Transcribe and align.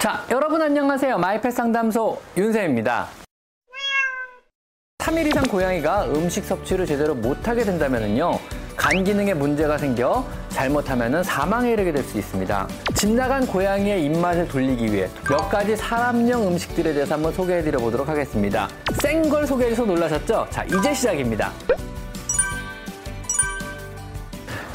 자, 0.00 0.24
여러분 0.30 0.62
안녕하세요. 0.62 1.18
마이펫 1.18 1.52
상담소 1.52 2.18
윤세입니다. 2.36 3.06
3일 4.98 5.26
이상 5.26 5.44
고양이가 5.44 6.06
음식 6.06 6.44
섭취를 6.44 6.86
제대로 6.86 7.14
못하게 7.14 7.64
된다면요. 7.64 8.38
간 8.76 9.04
기능에 9.04 9.34
문제가 9.34 9.76
생겨 9.76 10.24
잘못하면 10.48 11.22
사망에 11.22 11.72
이르게 11.72 11.92
될 11.92 12.02
수 12.02 12.16
있습니다. 12.18 12.66
집 12.94 13.10
나간 13.10 13.46
고양이의 13.46 14.04
입맛을 14.06 14.48
돌리기 14.48 14.90
위해 14.90 15.08
몇 15.28 15.36
가지 15.50 15.76
사람용 15.76 16.46
음식들에 16.48 16.94
대해서 16.94 17.14
한번 17.14 17.32
소개해 17.32 17.62
드려 17.62 17.78
보도록 17.78 18.08
하겠습니다. 18.08 18.68
센걸 19.02 19.46
소개해서 19.46 19.84
놀라셨죠? 19.84 20.46
자, 20.48 20.64
이제 20.64 20.94
시작입니다. 20.94 21.52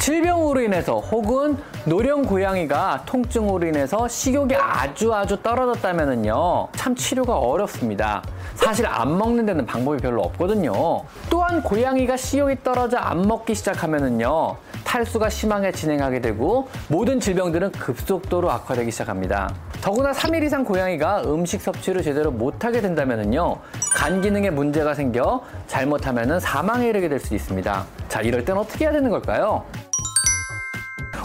질병으로 0.06 0.62
인해서 0.62 1.00
혹은 1.00 1.58
노령 1.86 2.26
고양이가 2.26 3.06
통증으로 3.08 3.66
인해서 3.66 4.08
식욕이 4.08 4.54
아주 4.56 5.12
아주 5.12 5.42
떨어졌다면요. 5.42 6.68
참 6.76 6.96
치료가 6.96 7.40
어렵습니다. 7.40 8.22
사실 8.54 8.86
안 8.86 9.18
먹는 9.18 9.48
데는 9.48 9.66
방법이 9.66 9.98
별로 9.98 10.22
없거든요. 10.22 11.02
또한 11.28 11.64
고양이가 11.64 12.18
식욕이 12.18 12.58
떨어져 12.64 12.98
안 12.98 13.24
먹기 13.24 13.56
시작하면은요. 13.56 14.58
탈수가 14.84 15.30
심하게 15.30 15.72
진행하게 15.72 16.22
되고 16.22 16.70
모든 16.88 17.20
질병들은 17.20 17.72
급속도로 17.72 18.52
악화되기 18.52 18.92
시작합니다. 18.92 19.56
더구나 19.82 20.12
3일 20.12 20.44
이상 20.44 20.64
고양이가 20.64 21.24
음식 21.26 21.62
섭취를 21.62 22.04
제대로 22.04 22.30
못하게 22.30 22.80
된다면요. 22.80 23.58
간 23.96 24.22
기능에 24.22 24.52
문제가 24.52 24.94
생겨 24.94 25.42
잘못하면 25.66 26.40
사망에 26.40 26.90
이르게 26.90 27.10
될 27.10 27.20
수 27.20 27.34
있습니다. 27.34 27.86
자, 28.08 28.22
이럴 28.22 28.46
땐 28.46 28.56
어떻게 28.56 28.86
해야 28.86 28.92
되는 28.94 29.10
걸까요? 29.10 29.64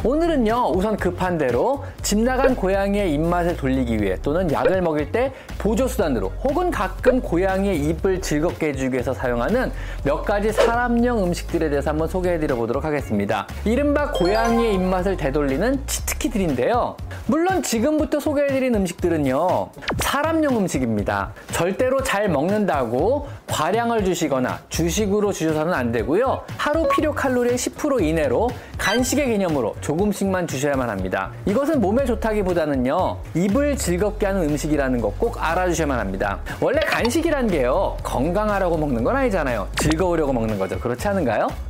오늘은요, 0.02 0.72
우선 0.74 0.96
급한 0.96 1.36
대로 1.36 1.84
집 2.00 2.20
나간 2.20 2.56
고양이의 2.56 3.12
입맛을 3.12 3.56
돌리기 3.58 4.00
위해 4.00 4.16
또는 4.22 4.50
약을 4.50 4.80
먹일 4.80 5.12
때 5.12 5.32
보조수단으로 5.58 6.32
혹은 6.42 6.70
가끔 6.70 7.20
고양이의 7.20 7.84
입을 7.84 8.22
즐겁게 8.22 8.68
해주기 8.68 8.94
위해서 8.94 9.12
사용하는 9.12 9.70
몇 10.02 10.22
가지 10.22 10.52
사람용 10.52 11.22
음식들에 11.24 11.68
대해서 11.68 11.90
한번 11.90 12.08
소개해드려 12.08 12.56
보도록 12.56 12.84
하겠습니다. 12.84 13.46
이른바 13.66 14.10
고양이의 14.12 14.74
입맛을 14.74 15.18
되돌리는 15.18 15.86
치트키들인데요. 15.86 16.96
물론 17.30 17.62
지금부터 17.62 18.18
소개해드린 18.18 18.74
음식들은요, 18.74 19.70
사람용 19.98 20.56
음식입니다. 20.58 21.32
절대로 21.52 22.02
잘 22.02 22.28
먹는다고 22.28 23.28
과량을 23.46 24.04
주시거나 24.04 24.58
주식으로 24.68 25.32
주셔서는 25.32 25.72
안 25.72 25.92
되고요. 25.92 26.42
하루 26.56 26.88
필요 26.88 27.14
칼로리의 27.14 27.56
10% 27.56 28.02
이내로 28.02 28.50
간식의 28.78 29.28
개념으로 29.28 29.76
조금씩만 29.80 30.48
주셔야만 30.48 30.90
합니다. 30.90 31.30
이것은 31.46 31.80
몸에 31.80 32.04
좋다기보다는요, 32.04 33.18
입을 33.36 33.76
즐겁게 33.76 34.26
하는 34.26 34.50
음식이라는 34.50 35.00
거꼭 35.00 35.36
알아주셔야만 35.40 36.00
합니다. 36.00 36.40
원래 36.60 36.80
간식이란 36.80 37.46
게요, 37.46 37.96
건강하라고 38.02 38.76
먹는 38.76 39.04
건 39.04 39.14
아니잖아요. 39.14 39.68
즐거우려고 39.76 40.32
먹는 40.32 40.58
거죠. 40.58 40.80
그렇지 40.80 41.06
않은가요? 41.06 41.69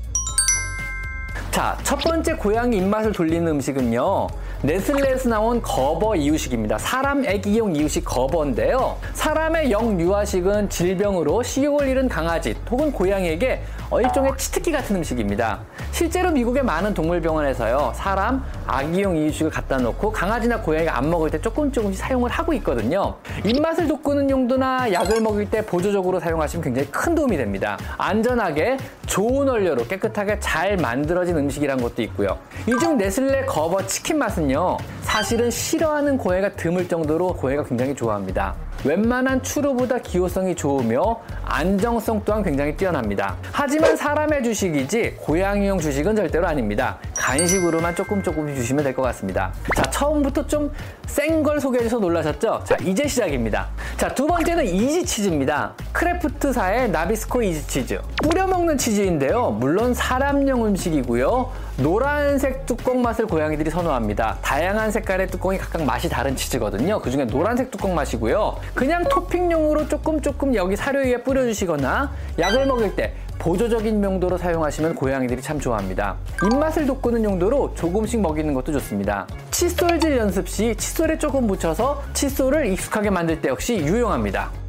자, 1.50 1.76
첫 1.82 1.96
번째 1.96 2.34
고양이 2.34 2.76
입맛을 2.76 3.10
돌리는 3.10 3.46
음식은요. 3.48 4.28
네슬레에서 4.62 5.28
나온 5.28 5.60
거버 5.60 6.14
이유식입니다. 6.14 6.78
사람 6.78 7.24
애기용 7.24 7.74
이유식 7.74 8.04
거버인데요. 8.04 8.96
사람의 9.14 9.72
영 9.72 10.00
유아식은 10.00 10.68
질병으로 10.68 11.42
식욕을 11.42 11.88
잃은 11.88 12.08
강아지 12.08 12.54
혹은 12.70 12.92
고양이에게 12.92 13.62
일종의 13.98 14.32
치트키 14.36 14.70
같은 14.70 14.96
음식입니다. 14.96 15.60
실제로 15.90 16.30
미국의 16.30 16.62
많은 16.62 16.94
동물병원에서요, 16.94 17.92
사람 17.96 18.44
아기용 18.66 19.16
이유식을 19.16 19.50
갖다 19.50 19.78
놓고 19.78 20.12
강아지나 20.12 20.60
고양이가 20.60 20.96
안 20.96 21.10
먹을 21.10 21.30
때 21.30 21.40
조금 21.40 21.72
조금씩 21.72 22.00
사용을 22.00 22.30
하고 22.30 22.52
있거든요. 22.54 23.16
입맛을 23.44 23.88
돋구는 23.88 24.30
용도나 24.30 24.92
약을 24.92 25.20
먹일 25.20 25.50
때 25.50 25.64
보조적으로 25.64 26.20
사용하시면 26.20 26.62
굉장히 26.62 26.88
큰 26.90 27.14
도움이 27.14 27.36
됩니다. 27.36 27.76
안전하게 27.98 28.76
좋은 29.06 29.48
원료로 29.48 29.84
깨끗하게 29.86 30.38
잘 30.38 30.76
만들어진 30.76 31.36
음식이란 31.36 31.80
것도 31.82 32.02
있고요. 32.02 32.38
이 32.66 32.80
중 32.80 32.96
네슬레 32.96 33.44
거버 33.46 33.84
치킨 33.86 34.18
맛은요, 34.18 34.76
사실은 35.02 35.50
싫어하는 35.50 36.16
고양이가 36.16 36.50
드물 36.56 36.88
정도로 36.88 37.34
고양이가 37.34 37.64
굉장히 37.64 37.94
좋아합니다. 37.94 38.54
웬만한 38.84 39.42
추루보다 39.42 39.98
기호성이 39.98 40.54
좋으며 40.54 41.20
안정성 41.44 42.22
또한 42.24 42.42
굉장히 42.42 42.76
뛰어납니다. 42.76 43.36
하지만 43.52 43.96
사람의 43.96 44.42
주식이지 44.42 45.16
고양이용 45.20 45.78
주식은 45.78 46.16
절대로 46.16 46.46
아닙니다. 46.46 46.98
간식으로만 47.16 47.94
조금 47.94 48.22
조금 48.22 48.54
주시면 48.54 48.84
될 48.84 48.94
것 48.94 49.02
같습니다. 49.02 49.52
자, 49.76 49.82
처음부터 49.82 50.46
좀 50.46 50.70
센 51.06 51.42
걸 51.42 51.60
소개해줘서 51.60 51.98
놀라셨죠? 51.98 52.62
자, 52.64 52.76
이제 52.84 53.06
시작입니다. 53.08 53.68
자, 53.96 54.08
두 54.14 54.28
번째는 54.28 54.64
Easy 54.64 55.04
Cheese입니다. 55.04 55.74
Kraft사의 55.92 56.90
Nabisco 56.90 57.42
Easy 57.42 57.66
Cheese. 57.66 58.00
뿌려 58.22 58.46
먹는 58.46 58.78
치즈인데요. 58.78 59.50
물론 59.50 59.92
사람용 59.92 60.64
음식이고요. 60.66 61.50
노란색 61.76 62.66
뚜껑 62.66 63.02
맛을 63.02 63.26
고양이들이 63.26 63.70
선호합니다. 63.70 64.38
다양한 64.42 64.90
색깔의 64.90 65.28
뚜껑이 65.28 65.58
각각 65.58 65.84
맛이 65.84 66.08
다른 66.08 66.36
치즈거든요. 66.36 67.00
그 67.00 67.10
중에 67.10 67.26
노란색 67.26 67.70
뚜껑 67.70 67.94
맛이고요. 67.94 68.56
그냥 68.74 69.04
토핑용으로 69.04 69.88
조금 69.88 70.20
조금 70.20 70.54
여기 70.54 70.76
사료 70.76 71.00
위에 71.00 71.22
뿌려주시거나 71.22 72.10
약을 72.38 72.66
먹을 72.66 72.94
때 72.94 73.14
보조적인 73.38 74.04
용도로 74.04 74.36
사용하시면 74.36 74.94
고양이들이 74.94 75.40
참 75.40 75.58
좋아합니다. 75.58 76.16
입맛을 76.44 76.86
돋구는 76.86 77.24
용도로 77.24 77.74
조금씩 77.74 78.20
먹이는 78.20 78.52
것도 78.52 78.72
좋습니다. 78.72 79.26
칫솔질 79.50 80.18
연습 80.18 80.46
시 80.46 80.76
칫솔에 80.76 81.16
조금 81.16 81.46
묻혀서 81.46 82.02
칫솔을 82.12 82.66
익숙하게 82.66 83.08
만들 83.08 83.40
때 83.40 83.48
역시 83.48 83.76
유용합니다. 83.76 84.59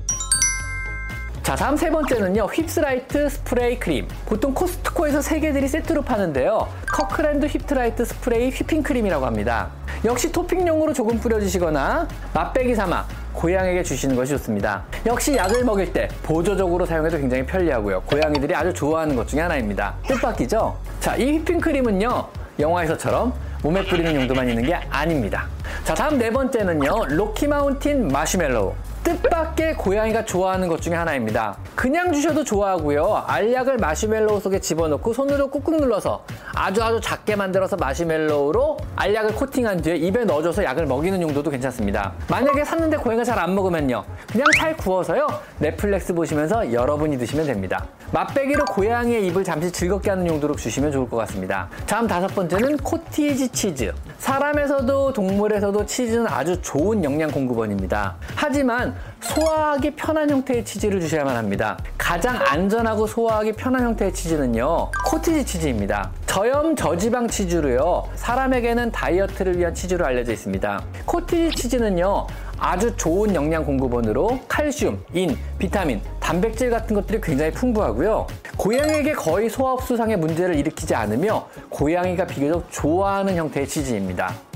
자, 1.43 1.55
다음 1.55 1.75
세 1.75 1.89
번째는요. 1.89 2.45
Whipped 2.45 2.93
Light 2.93 3.27
스프레이 3.27 3.79
크림. 3.79 4.07
보통 4.27 4.53
Costco에서 4.53 5.21
세 5.21 5.39
개들이 5.39 5.67
세트로 5.67 6.03
파는데요. 6.03 6.67
Kirkland 6.91 7.47
Whipped 7.47 7.81
Light 7.81 8.05
스프레이 8.05 8.51
whipping 8.51 8.83
크림이라고 8.83 9.25
합니다. 9.25 9.69
역시 10.05 10.31
토핑용으로 10.31 10.93
조금 10.93 11.19
뿌려주시거나 11.19 12.07
맛배기 12.33 12.75
삼아 12.75 13.05
고양이에게 13.33 13.81
주시는 13.81 14.15
것이 14.15 14.33
좋습니다. 14.33 14.83
역시 15.07 15.35
약을 15.35 15.65
먹일 15.65 15.91
때 15.91 16.07
보조적으로 16.21 16.85
사용해도 16.85 17.17
굉장히 17.17 17.43
편리하고요. 17.45 18.01
고양이들이 18.03 18.53
아주 18.53 18.71
좋아하는 18.71 19.15
것 19.15 19.27
중에 19.27 19.41
하나입니다. 19.41 19.95
뜻밖이죠? 20.07 20.77
자, 20.99 21.15
이 21.15 21.37
whipping 21.39 21.59
크림은요. 21.59 22.27
영화에서처럼 22.59 23.33
몸에 23.63 23.83
뿌리는 23.87 24.15
용도만 24.15 24.47
있는 24.47 24.63
게 24.63 24.75
아닙니다. 24.75 25.47
자, 25.83 25.95
다음 25.95 26.19
네 26.19 26.29
번째는요. 26.29 27.05
Rocky 27.09 27.47
Mountain 27.47 28.09
마시멜로우. 28.09 28.73
뜻밖의 29.03 29.75
고양이가 29.75 30.25
좋아하는 30.25 30.67
것 30.67 30.81
중에 30.81 30.93
하나입니다. 30.93 31.57
그냥 31.75 32.13
주셔도 32.13 32.43
좋아하고요. 32.43 33.23
알약을 33.27 33.77
마시멜로우 33.77 34.39
속에 34.39 34.59
집어넣고 34.59 35.13
손으로 35.13 35.49
꾹꾹 35.49 35.77
눌러서 35.77 36.23
아주 36.53 36.83
아주 36.83 36.99
작게 37.01 37.35
만들어서 37.35 37.77
마시멜로우로 37.77 38.77
알약을 38.95 39.35
코팅한 39.35 39.81
뒤에 39.81 39.95
입에 39.95 40.23
넣어줘서 40.25 40.63
약을 40.63 40.85
먹이는 40.85 41.21
용도도 41.21 41.49
괜찮습니다. 41.49 42.13
만약에 42.29 42.63
샀는데 42.63 42.97
고양이가 42.97 43.23
잘 43.25 43.41
안 43.41 43.55
먹으면요. 43.55 44.03
그냥 44.31 44.45
잘 44.55 44.77
구워서요. 44.77 45.27
넷플릭스 45.57 46.13
보시면서 46.13 46.71
여러분이 46.71 47.17
드시면 47.17 47.47
됩니다. 47.47 47.87
맛배기로 48.11 48.65
고양이의 48.65 49.25
입을 49.27 49.43
잠시 49.43 49.71
즐겁게 49.71 50.11
하는 50.11 50.27
용도로 50.27 50.55
주시면 50.55 50.91
좋을 50.91 51.09
것 51.09 51.17
같습니다. 51.17 51.69
다음 51.87 52.05
다섯 52.05 52.27
번째는 52.27 52.77
코티지 52.77 53.49
치즈. 53.49 53.91
사람에서도 54.19 55.13
동물에서도 55.13 55.85
치즈는 55.87 56.27
아주 56.27 56.61
좋은 56.61 57.03
영양 57.03 57.31
공급원입니다. 57.31 58.15
하지만 58.35 58.90
소화하기 59.21 59.95
편한 59.95 60.29
형태의 60.29 60.65
치즈를 60.65 60.99
주셔야만 60.99 61.35
합니다. 61.35 61.77
가장 61.97 62.39
안전하고 62.45 63.07
소화하기 63.07 63.53
편한 63.53 63.83
형태의 63.83 64.13
치즈는요, 64.13 64.91
코티지 65.05 65.45
치즈입니다. 65.45 66.11
저염 66.25 66.75
저지방 66.75 67.27
치즈로요, 67.27 68.07
사람에게는 68.15 68.91
다이어트를 68.91 69.57
위한 69.57 69.73
치즈로 69.73 70.05
알려져 70.05 70.31
있습니다. 70.33 70.83
코티지 71.05 71.51
치즈는요, 71.55 72.27
아주 72.57 72.95
좋은 72.95 73.33
영양 73.33 73.65
공급원으로 73.65 74.39
칼슘, 74.47 75.03
인, 75.13 75.37
비타민, 75.57 76.01
단백질 76.19 76.69
같은 76.69 76.95
것들이 76.95 77.19
굉장히 77.19 77.51
풍부하고요. 77.51 78.27
고양이에게 78.55 79.13
거의 79.13 79.49
소화 79.49 79.73
흡수상의 79.73 80.17
문제를 80.17 80.55
일으키지 80.55 80.93
않으며 80.93 81.47
고양이가 81.69 82.27
비교적 82.27 82.71
좋아하는 82.71 83.35
형태의 83.35 83.67
치즈입니다. 83.67 84.50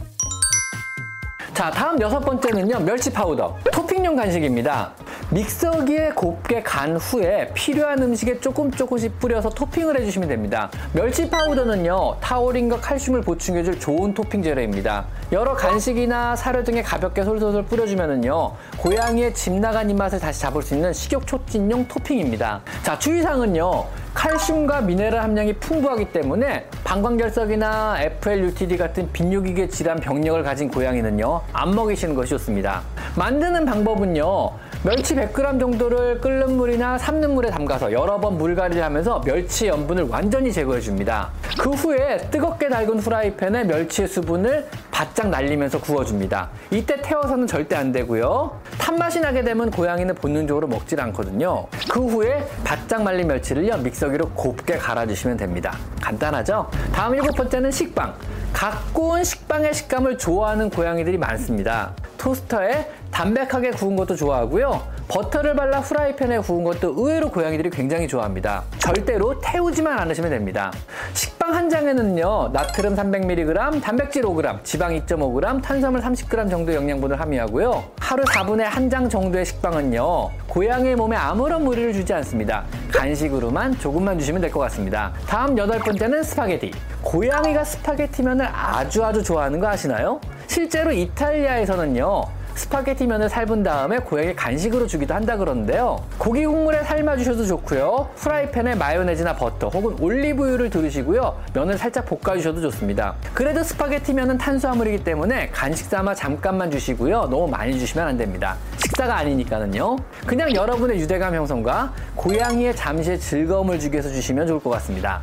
자, 1.56 1.72
다음 1.72 2.00
여섯 2.02 2.20
번째는요, 2.20 2.80
멸치 2.80 3.10
파우더. 3.10 3.56
토핑용 3.72 4.18
간식입니다. 4.18 4.92
믹서기에 5.32 6.12
곱게 6.12 6.62
간 6.62 6.98
후에 6.98 7.50
필요한 7.54 8.02
음식에 8.02 8.40
조금 8.40 8.70
조금씩 8.70 9.20
뿌려서 9.20 9.50
토핑을 9.50 10.00
해주시면 10.00 10.30
됩니다. 10.30 10.70
멸치 10.94 11.30
파우더는요, 11.30 12.18
타우린과 12.22 12.78
칼슘을 12.78 13.22
보충해줄 13.22 13.80
좋은 13.80 14.14
토핑 14.14 14.44
재료입니다. 14.44 15.06
여러 15.32 15.56
간식이나 15.56 16.36
사료 16.36 16.64
등에 16.64 16.84
가볍게 16.84 17.24
솔솔솔 17.24 17.66
뿌려주면은요, 17.66 18.54
고양이의 18.78 19.34
집 19.34 19.54
나간 19.54 19.90
입맛을 19.90 20.20
다시 20.20 20.42
잡을 20.42 20.62
수 20.62 20.76
있는 20.76 20.94
식욕 20.94 21.26
촉진용 21.26 21.88
토핑입니다. 21.88 22.62
자, 22.84 23.00
주의사항은요, 23.00 23.86
칼슘과 24.16 24.82
미네랄 24.82 25.22
함량이 25.22 25.54
풍부하기 25.54 26.14
때문에 26.14 26.68
방광결석이나 26.86 27.98
FLUTD 28.00 28.78
같은 28.78 29.12
비뇨기계 29.12 29.68
질환 29.68 30.00
병력을 30.00 30.42
가진 30.42 30.70
고양이는요 30.70 31.42
안 31.52 31.76
먹이시는 31.76 32.16
것이 32.16 32.30
좋습니다. 32.30 32.82
만드는 33.18 33.66
방법은요 33.66 34.52
멸치 34.86 35.16
100g 35.16 35.60
정도를 35.60 36.22
끓는 36.22 36.58
물이나 36.58 37.00
삶는 37.00 37.34
물에 37.34 37.50
담가서 37.50 37.92
여러 37.92 38.20
번 38.20 38.38
물갈이를 38.38 38.84
하면서 38.84 39.20
멸치 39.22 39.66
염분을 39.66 40.04
완전히 40.04 40.54
제거해 40.54 40.80
줍니다. 40.80 41.32
그 41.60 41.72
후에 41.72 42.18
뜨겁게 42.30 42.70
달군 42.70 43.00
후라이팬에 43.00 43.64
멸치의 43.64 44.08
수분을 44.08 44.68
바짝 44.92 45.30
날리면서 45.30 45.82
구워줍니다. 45.82 46.50
이때 46.70 47.02
태워서는 47.02 47.48
절대 47.48 47.76
안 47.76 47.92
되고요. 47.92 48.62
탄맛이 48.78 49.22
나게 49.22 49.44
되면 49.44 49.72
고양이는 49.72 50.14
본능적으로 50.14 50.68
먹질 50.68 51.02
않거든요. 51.02 51.66
그 51.90 52.06
후에 52.06 52.48
바짝 52.64 53.02
말린 53.02 53.26
멸치를요 53.26 53.78
믹서기로 53.78 54.30
곱게 54.36 54.78
갈아주시면 54.78 55.38
됩니다. 55.38 55.76
간단하죠? 56.00 56.70
다음 56.94 57.16
일곱 57.16 57.36
번째는 57.36 57.72
식빵. 57.72 58.14
갓 58.54 59.10
구운 59.10 59.24
식빵의 59.24 59.74
식감을 59.74 60.20
좋아하는 60.20 60.70
고양이들이 60.70 61.18
많습니다. 61.18 61.92
토스터에 62.18 62.90
담백하게 63.12 63.72
구운 63.72 63.96
것도 63.96 64.16
좋아하고요. 64.16 64.96
버터를 65.08 65.56
발라 65.56 65.82
프라이팬에 65.82 66.40
구운 66.40 66.64
것도 66.64 66.96
의외로 66.98 67.30
고양이들이 67.30 67.70
굉장히 67.70 68.08
좋아합니다. 68.08 68.64
절대로 68.80 69.40
태우지만 69.40 70.00
않으시면 70.00 70.32
됩니다. 70.32 70.72
식빵 71.14 71.54
한 71.54 71.70
장에는요, 71.70 72.50
나트륨 72.52 72.96
300mg, 72.96 73.84
단백질 73.84 74.24
5g, 74.24 74.64
지방 74.64 74.94
2.5g, 75.00 75.62
탄수화물 75.62 76.02
30g 76.02 76.50
정도 76.50 76.74
영양분을 76.74 77.20
함유하고요. 77.20 77.84
하루 78.00 78.24
4분의 78.24 78.66
1장 78.66 79.08
정도의 79.10 79.46
식빵은요, 79.46 80.32
고양이의 80.48 80.96
몸에 80.96 81.16
아무런 81.16 81.64
무리를 81.64 81.94
주지 81.94 82.12
않습니다. 82.14 82.64
간식으로만 82.92 83.78
조금만 83.78 84.18
주시면 84.18 84.42
될 84.42 84.52
것 84.52 84.60
같습니다. 84.62 85.14
다음 85.28 85.56
여덟 85.58 85.78
번째는 85.80 86.24
스파게티. 86.24 86.72
고양이가 87.04 87.64
스파게티면을 87.64 88.48
아주 88.52 89.06
아주 89.06 89.22
좋아하는 89.22 89.60
거 89.60 89.68
아시나요? 89.68 90.20
실제로 90.56 90.90
이탈리아에서는요, 90.90 92.24
스파게티 92.56 93.08
면을 93.08 93.28
삶은 93.28 93.62
다음에 93.62 93.98
고양이 93.98 94.34
간식으로 94.34 94.88
주기도 94.88 95.14
한다 95.14 95.36
그러는데요. 95.36 96.02
고기 96.18 96.46
국물에 96.46 96.82
삶아 96.82 97.18
주셔도 97.18 97.46
좋고요. 97.46 98.08
프라이팬에 98.16 98.76
마요네즈나 98.76 99.36
버터 99.36 99.68
혹은 99.68 100.02
올리브유를 100.02 100.70
두르시고요. 100.70 101.38
면을 101.54 101.78
살짝 101.78 102.06
볶아 102.06 102.38
주셔도 102.38 102.62
좋습니다. 102.62 103.16
그래도 103.34 103.64
스파게티 103.64 104.14
면은 104.14 104.38
탄수화물이기 104.38 105.04
때문에 105.04 105.50
간식 105.50 105.88
삼아 105.88 106.16
잠깐만 106.16 106.72
주시고요. 106.72 107.24
너무 107.24 107.50
많이 107.50 107.78
주시면 107.78 108.08
안 108.08 108.18
됩니다. 108.18 108.56
식사가 108.78 109.14
아니니까는요. 109.14 109.98
그냥 110.26 110.56
여러분의 110.56 111.02
유대감 111.02 111.36
형성과 111.36 111.94
고양이의 112.16 112.78
잠시의 112.78 113.20
즐거움을 113.20 113.78
주기 113.78 113.96
위해서 113.96 114.08
주시면 114.08 114.48
좋을 114.48 114.62
것 114.62 114.70
같습니다. 114.70 115.22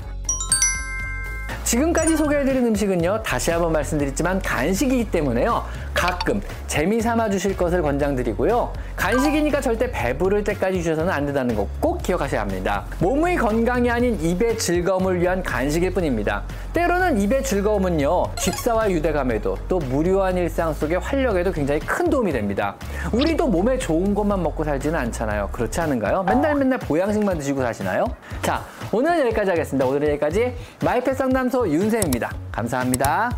지금까지 1.72 2.18
소개해드린 2.18 2.66
음식은요, 2.66 3.22
다시 3.22 3.50
한번 3.50 3.72
말씀드리지만 3.72 4.42
간식이기 4.42 5.10
때문에요, 5.10 5.64
가끔 5.94 6.42
재미 6.66 7.00
삼아 7.00 7.30
주실 7.30 7.56
것을 7.56 7.80
권장드리고요. 7.80 8.70
간식이니까 8.94 9.62
절대 9.62 9.90
배부를 9.90 10.44
때까지 10.44 10.82
주셔서는 10.82 11.10
안 11.10 11.24
된다는 11.24 11.54
거 11.54 11.66
꼭 11.80 12.02
기억하셔야 12.02 12.42
합니다. 12.42 12.84
몸의 12.98 13.36
건강이 13.36 13.90
아닌 13.90 14.20
입의 14.20 14.58
즐거움을 14.58 15.20
위한 15.20 15.42
간식일 15.42 15.92
뿐입니다. 15.94 16.42
때로는 16.74 17.18
입의 17.20 17.42
즐거움은요, 17.42 18.34
집사와 18.36 18.90
유대감에도 18.90 19.56
또 19.68 19.78
무료한 19.78 20.36
일상 20.36 20.74
속의 20.74 20.98
활력에도 20.98 21.52
굉장히 21.52 21.80
큰 21.80 22.10
도움이 22.10 22.32
됩니다. 22.32 22.74
우리도 23.12 23.46
몸에 23.48 23.78
좋은 23.78 24.14
것만 24.14 24.42
먹고 24.42 24.62
살지는 24.62 24.98
않잖아요. 24.98 25.48
그렇지 25.52 25.80
않은가요? 25.80 26.22
맨날 26.24 26.54
맨날 26.54 26.78
보양식만 26.78 27.38
드시고 27.38 27.62
사시나요? 27.62 28.04
자, 28.42 28.62
오늘은 28.92 29.20
여기까지 29.26 29.50
하겠습니다. 29.50 29.86
오늘은 29.86 30.08
여기까지 30.10 30.54
마이펫 30.84 31.16
상담소 31.16 31.61
윤쌤입니다. 31.66 32.32
감사합니다. 32.52 33.30